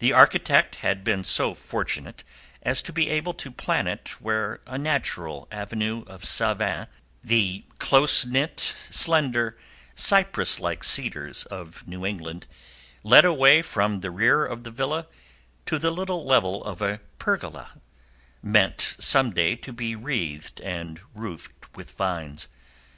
[0.00, 2.24] The architect had been so fortunate
[2.64, 6.88] as to be able to plan it where a natural avenue of savins,
[7.22, 9.56] the closeknit, slender,
[9.94, 12.48] cypress like cedars of New England,
[13.04, 15.06] led away from the rear of the villa
[15.66, 17.80] to the little level of a pergola,
[18.42, 22.48] meant some day to be wreathed and roofed with vines.